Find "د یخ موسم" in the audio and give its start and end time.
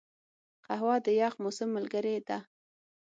1.05-1.69